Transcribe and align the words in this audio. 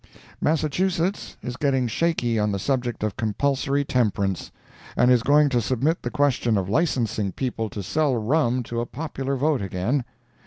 Massachusetts 0.41 1.37
is 1.43 1.57
getting 1.57 1.85
shaky 1.87 2.39
on 2.39 2.51
the 2.51 2.57
subject 2.57 3.03
of 3.03 3.15
compulsory 3.15 3.85
temperance, 3.85 4.51
and 4.97 5.11
is 5.11 5.21
going 5.21 5.47
to 5.49 5.61
submit 5.61 6.01
the 6.01 6.09
question 6.09 6.57
of 6.57 6.67
licensing 6.67 7.31
people 7.31 7.69
to 7.69 7.83
sell 7.83 8.15
rum 8.17 8.63
to 8.63 8.81
a 8.81 8.87
popular 8.87 9.35
vote 9.35 9.61
again. 9.61 10.03